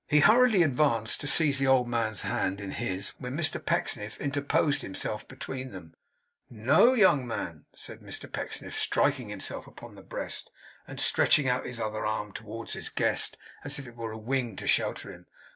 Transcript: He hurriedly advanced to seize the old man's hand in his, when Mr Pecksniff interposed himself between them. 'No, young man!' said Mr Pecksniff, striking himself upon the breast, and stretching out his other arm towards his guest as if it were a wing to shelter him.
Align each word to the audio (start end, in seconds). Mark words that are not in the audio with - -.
He 0.07 0.21
hurriedly 0.21 0.63
advanced 0.63 1.21
to 1.21 1.27
seize 1.27 1.59
the 1.59 1.67
old 1.67 1.87
man's 1.87 2.21
hand 2.21 2.59
in 2.59 2.71
his, 2.71 3.09
when 3.19 3.37
Mr 3.37 3.63
Pecksniff 3.63 4.19
interposed 4.19 4.81
himself 4.81 5.27
between 5.27 5.69
them. 5.69 5.93
'No, 6.49 6.95
young 6.95 7.27
man!' 7.27 7.65
said 7.75 7.99
Mr 7.99 8.25
Pecksniff, 8.25 8.75
striking 8.75 9.29
himself 9.29 9.67
upon 9.67 9.93
the 9.93 10.01
breast, 10.01 10.49
and 10.87 10.99
stretching 10.99 11.47
out 11.47 11.67
his 11.67 11.79
other 11.79 12.03
arm 12.03 12.31
towards 12.31 12.73
his 12.73 12.89
guest 12.89 13.37
as 13.63 13.77
if 13.77 13.87
it 13.87 13.95
were 13.95 14.11
a 14.11 14.17
wing 14.17 14.55
to 14.55 14.65
shelter 14.65 15.13
him. 15.13 15.27